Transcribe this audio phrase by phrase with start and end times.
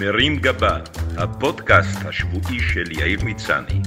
[0.00, 0.78] מרים גבה,
[1.16, 3.80] הפודקאסט השבועי של יאיר מצני.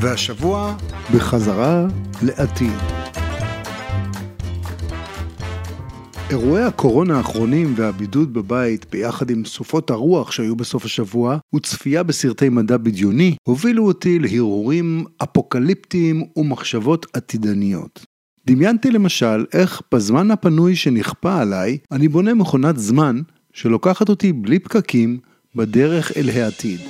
[0.00, 0.76] והשבוע
[1.14, 1.86] בחזרה
[2.22, 2.78] לעתיד.
[6.30, 12.76] אירועי הקורונה האחרונים והבידוד בבית ביחד עם סופות הרוח שהיו בסוף השבוע וצפייה בסרטי מדע
[12.76, 18.15] בדיוני הובילו אותי להרהורים אפוקליפטיים ומחשבות עתידניות.
[18.46, 23.20] דמיינתי למשל איך בזמן הפנוי שנכפה עליי אני בונה מכונת זמן
[23.52, 25.18] שלוקחת אותי בלי פקקים
[25.54, 26.80] בדרך אל העתיד.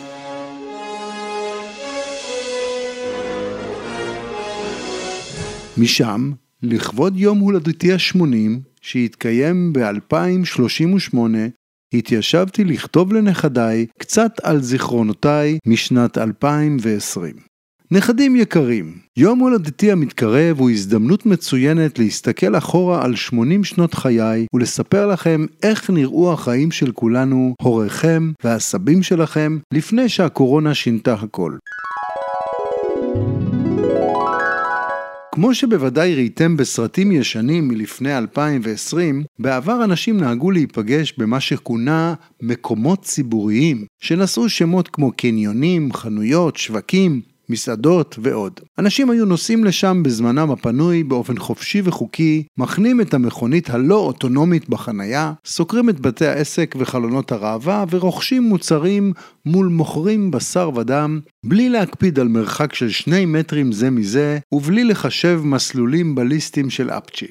[5.78, 11.18] משם, לכבוד יום הולדתי ה-80, שהתקיים ב-2038,
[11.94, 17.55] התיישבתי לכתוב לנכדיי קצת על זיכרונותיי משנת 2020.
[17.90, 25.06] נכדים יקרים, יום הולדתי המתקרב הוא הזדמנות מצוינת להסתכל אחורה על 80 שנות חיי ולספר
[25.06, 31.56] לכם איך נראו החיים של כולנו, הוריכם והסבים שלכם, לפני שהקורונה שינתה הכל.
[35.32, 43.84] כמו שבוודאי ראיתם בסרטים ישנים מלפני 2020, בעבר אנשים נהגו להיפגש במה שכונה מקומות ציבוריים,
[44.00, 48.60] שנשאו שמות כמו קניונים, חנויות, שווקים, מסעדות ועוד.
[48.78, 55.32] אנשים היו נוסעים לשם בזמנם הפנוי באופן חופשי וחוקי, מכנים את המכונית הלא אוטונומית בחנייה,
[55.44, 59.12] סוקרים את בתי העסק וחלונות הראווה ורוכשים מוצרים
[59.46, 65.40] מול מוכרים בשר ודם, בלי להקפיד על מרחק של שני מטרים זה מזה, ובלי לחשב
[65.44, 67.26] מסלולים בליסטיים של אפצ'י.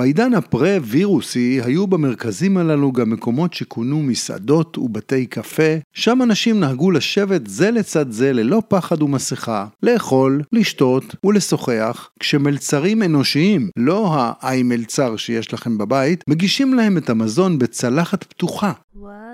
[0.00, 7.46] בעידן הפרה-וירוסי היו במרכזים הללו גם מקומות שכונו מסעדות ובתי קפה, שם אנשים נהגו לשבת
[7.46, 15.54] זה לצד זה ללא פחד ומסכה, לאכול, לשתות ולשוחח, כשמלצרים אנושיים, לא האי מלצר שיש
[15.54, 18.72] לכם בבית, מגישים להם את המזון בצלחת פתוחה.
[18.96, 19.29] What?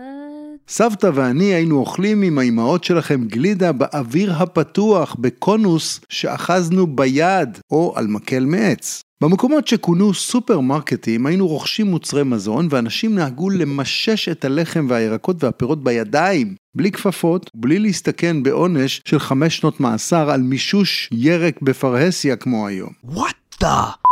[0.69, 8.07] סבתא ואני היינו אוכלים עם האימהות שלכם גלידה באוויר הפתוח בקונוס שאחזנו ביד או על
[8.07, 9.03] מקל מעץ.
[9.21, 16.55] במקומות שכונו סופרמרקטים היינו רוכשים מוצרי מזון ואנשים נהגו למשש את הלחם והירקות והפירות בידיים,
[16.75, 22.91] בלי כפפות, בלי להסתכן בעונש של חמש שנות מאסר על מישוש ירק בפרהסיה כמו היום.
[23.07, 24.07] What the?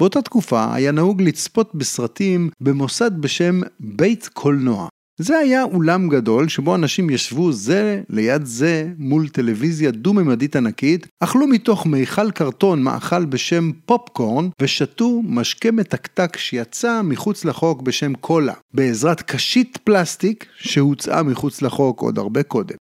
[0.00, 4.88] באותה תקופה היה נהוג לצפות בסרטים במוסד בשם בית קולנוע.
[5.20, 11.46] זה היה אולם גדול שבו אנשים ישבו זה ליד זה מול טלוויזיה דו-ממדית ענקית, אכלו
[11.46, 19.22] מתוך מיכל קרטון מאכל בשם פופקורן ושתו משקה מתקתק שיצא מחוץ לחוק בשם קולה, בעזרת
[19.22, 22.76] קשית פלסטיק שהוצאה מחוץ לחוק עוד הרבה קודם.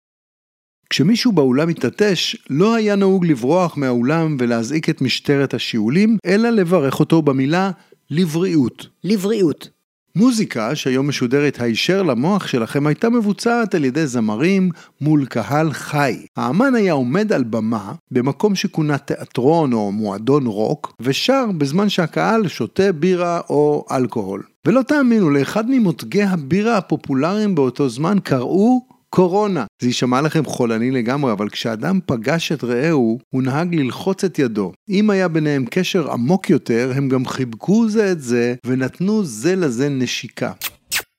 [0.90, 7.22] כשמישהו באולם התעטש, לא היה נהוג לברוח מהאולם ולהזעיק את משטרת השיעולים, אלא לברך אותו
[7.22, 7.70] במילה
[8.10, 8.86] לבריאות.
[9.04, 9.81] לבריאות.
[10.16, 16.26] מוזיקה שהיום משודרת הישר למוח שלכם הייתה מבוצעת על ידי זמרים מול קהל חי.
[16.36, 22.92] האמן היה עומד על במה במקום שכונה תיאטרון או מועדון רוק ושר בזמן שהקהל שותה
[22.92, 24.42] בירה או אלכוהול.
[24.66, 29.64] ולא תאמינו, לאחד ממותגי הבירה הפופולריים באותו זמן קראו קורונה.
[29.82, 34.72] זה יישמע לכם חולני לגמרי, אבל כשאדם פגש את רעהו, הוא נהג ללחוץ את ידו.
[34.88, 39.88] אם היה ביניהם קשר עמוק יותר, הם גם חיבקו זה את זה, ונתנו זה לזה
[39.88, 40.52] נשיקה.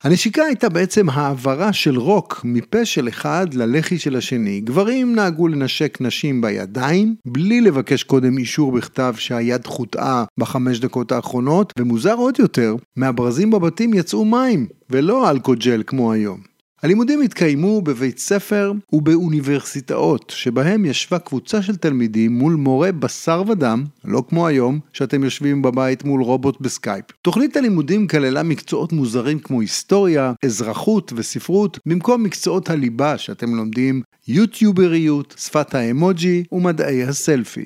[0.03, 4.61] הנשיקה הייתה בעצם העברה של רוק מפה של אחד ללחי של השני.
[4.61, 11.73] גברים נהגו לנשק נשים בידיים, בלי לבקש קודם אישור בכתב שהיד חוטאה בחמש דקות האחרונות,
[11.79, 16.52] ומוזר עוד יותר, מהברזים בבתים יצאו מים, ולא אלכוג'ל כמו היום.
[16.83, 24.23] הלימודים התקיימו בבית ספר ובאוניברסיטאות, שבהם ישבה קבוצה של תלמידים מול מורה בשר ודם, לא
[24.29, 27.05] כמו היום, שאתם יושבים בבית מול רובוט בסקייפ.
[27.21, 35.35] תוכנית הלימודים כללה מקצועות מוזרים כמו היסטוריה, אזרחות וספרות, במקום מקצועות הליבה שאתם לומדים יוטיובריות,
[35.37, 37.65] שפת האמוג'י ומדעי הסלפי.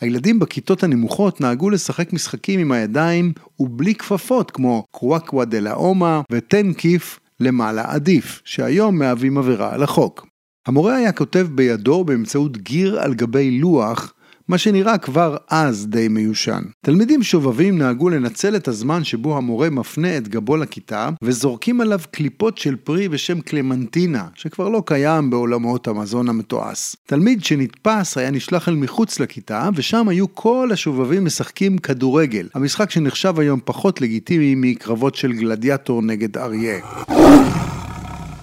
[0.00, 6.20] הילדים בכיתות הנמוכות נהגו לשחק משחקים עם הידיים ובלי כפפות כמו קוואקווה דה לה אומה
[6.32, 10.26] ותן כיף למעלה עדיף, שהיום מהווים עבירה על החוק.
[10.66, 14.14] המורה היה כותב בידו באמצעות גיר על גבי לוח,
[14.48, 16.62] מה שנראה כבר אז די מיושן.
[16.84, 22.58] תלמידים שובבים נהגו לנצל את הזמן שבו המורה מפנה את גבו לכיתה, וזורקים עליו קליפות
[22.58, 26.96] של פרי בשם קלמנטינה, שכבר לא קיים בעולמות המזון המתועש.
[27.06, 33.40] תלמיד שנתפס היה נשלח אל מחוץ לכיתה, ושם היו כל השובבים משחקים כדורגל, המשחק שנחשב
[33.40, 36.80] היום פחות לגיטימי מקרבות של גלדיאטור נגד אריה.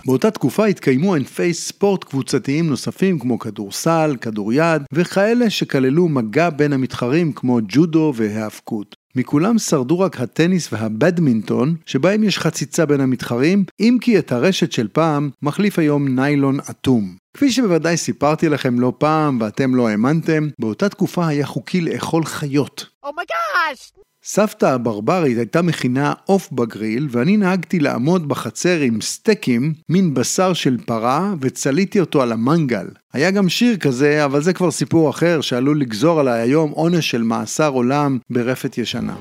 [0.06, 7.34] באותה תקופה התקיימו ענפי ספורט קבוצתיים נוספים כמו כדורסל, כדוריד וכאלה שכללו מגע בין המתחרים
[7.34, 8.96] כמו ג'ודו והיאבקות.
[9.16, 14.88] מכולם שרדו רק הטניס והבדמינטון, שבהם יש חציצה בין המתחרים, אם כי את הרשת של
[14.88, 17.16] פעם מחליף היום ניילון אטום.
[17.38, 22.86] כפי שבוודאי סיפרתי לכם לא פעם ואתם לא האמנתם, באותה תקופה היה חוקי לאכול חיות.
[23.04, 23.92] אומייגאש!
[23.98, 30.54] Oh סבתא הברברית הייתה מכינה עוף בגריל, ואני נהגתי לעמוד בחצר עם סטייקים, מין בשר
[30.54, 32.88] של פרה, וצליתי אותו על המנגל.
[33.14, 37.24] היה גם שיר כזה, אבל זה כבר סיפור אחר, שעלול לגזור עליי היום עונש של
[37.24, 39.16] מאסר עולם ברפת ישנה.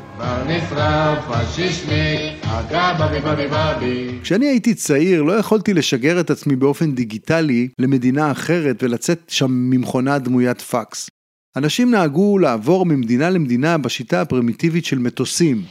[4.23, 10.19] כשאני הייתי צעיר, לא יכולתי לשגר את עצמי באופן דיגיטלי למדינה אחרת ולצאת שם ממכונה
[10.19, 11.11] דמוית פקס.
[11.57, 15.63] אנשים נהגו לעבור ממדינה למדינה בשיטה הפרימיטיבית של מטוסים.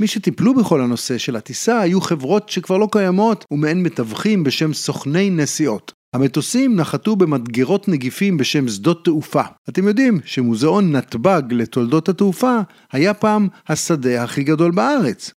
[0.00, 5.30] מי שטיפלו בכל הנושא של הטיסה היו חברות שכבר לא קיימות ומעין מתווכים בשם סוכני
[5.30, 5.92] נסיעות.
[6.14, 9.42] המטוסים נחתו במדגרות נגיפים בשם שדות תעופה.
[9.68, 12.58] אתם יודעים שמוזיאון נתב"ג לתולדות התעופה
[12.92, 15.32] היה פעם השדה הכי גדול בארץ.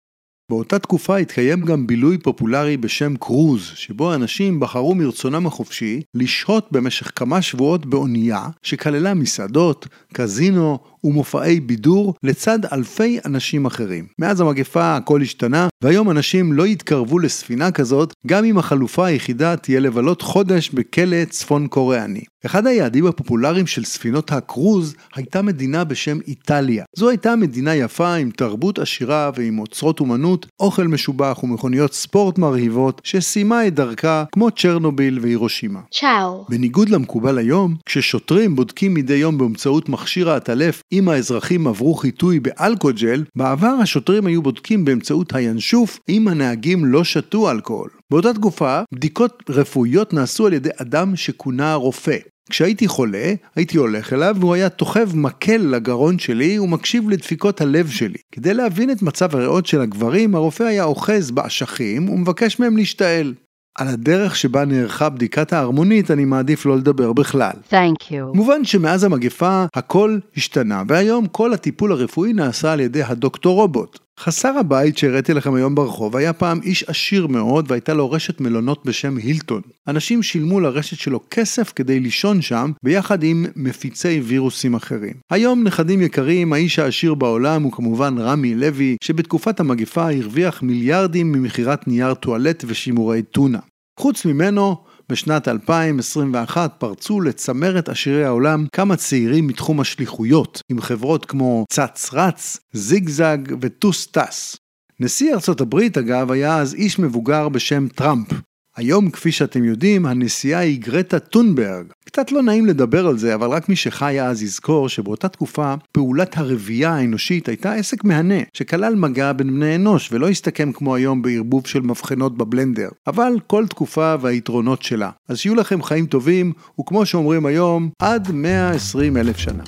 [0.50, 7.12] באותה תקופה התקיים גם בילוי פופולרי בשם קרוז, שבו אנשים בחרו מרצונם החופשי לשהות במשך
[7.14, 14.06] כמה שבועות באונייה שכללה מסעדות, קזינו ומופעי בידור לצד אלפי אנשים אחרים.
[14.18, 19.80] מאז המגפה הכל השתנה, והיום אנשים לא יתקרבו לספינה כזאת, גם אם החלופה היחידה תהיה
[19.80, 22.22] לבלות חודש בכלא צפון קוריאני.
[22.46, 26.84] אחד היעדים הפופולריים של ספינות הקרוז הייתה מדינה בשם איטליה.
[26.96, 33.00] זו הייתה מדינה יפה עם תרבות עשירה ועם אוצרות אומנות, אוכל משובח ומכוניות ספורט מרהיבות,
[33.04, 35.80] שסיימה את דרכה כמו צ'רנוביל והירושימה.
[35.90, 36.46] צ'או.
[36.48, 43.24] בניגוד למקובל היום, כששוטרים בודקים מדי יום באמצעות מכשיר העטלף אם האזרחים עברו חיטוי באלכוג'ל,
[43.36, 47.90] בעבר השוטרים היו בודקים באמצעות הינשוף אם הנהגים לא שתו אלכוהול.
[48.10, 52.16] באותה תקופה, בדיקות רפואיות נעשו על ידי אדם שכונה רופא.
[52.50, 58.18] כשהייתי חולה, הייתי הולך אליו והוא היה תוחב מקל לגרון שלי ומקשיב לדפיקות הלב שלי.
[58.32, 63.34] כדי להבין את מצב הריאות של הגברים, הרופא היה אוחז באשכים ומבקש מהם להשתעל.
[63.78, 67.52] על הדרך שבה נערכה בדיקת ההרמונית אני מעדיף לא לדבר בכלל.
[67.70, 68.34] Thank you.
[68.34, 74.05] מובן שמאז המגפה הכל השתנה, והיום כל הטיפול הרפואי נעשה על ידי הדוקטור רובוט.
[74.20, 78.86] חסר הבית שהראיתי לכם היום ברחוב היה פעם איש עשיר מאוד והייתה לו רשת מלונות
[78.86, 79.60] בשם הילטון.
[79.88, 85.14] אנשים שילמו לרשת שלו כסף כדי לישון שם ביחד עם מפיצי וירוסים אחרים.
[85.30, 91.88] היום נכדים יקרים, האיש העשיר בעולם הוא כמובן רמי לוי שבתקופת המגפה הרוויח מיליארדים ממכירת
[91.88, 93.58] נייר טואלט ושימורי טונה.
[94.00, 94.76] חוץ ממנו,
[95.08, 102.58] בשנת 2021 פרצו לצמרת עשירי העולם כמה צעירים מתחום השליחויות, עם חברות כמו צץ רץ,
[102.72, 104.56] זיגזג וטוס טס.
[105.00, 108.28] נשיא ארצות הברית אגב היה אז איש מבוגר בשם טראמפ,
[108.76, 111.86] היום, כפי שאתם יודעים, הנשיאה היא גרטה טונברג.
[112.04, 116.38] קצת לא נעים לדבר על זה, אבל רק מי שחי אז יזכור שבאותה תקופה, פעולת
[116.38, 121.66] הרבייה האנושית הייתה עסק מהנה, שכלל מגע בין בני אנוש, ולא הסתכם כמו היום בערבוב
[121.66, 122.88] של מבחנות בבלנדר.
[123.06, 125.10] אבל כל תקופה והיתרונות שלה.
[125.28, 129.64] אז שיהיו לכם חיים טובים, וכמו שאומרים היום, עד 120 אלף שנה.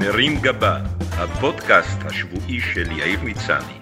[0.00, 0.78] מרים גבה,
[1.12, 3.81] הפודקאסט השבועי של יאיר מצני.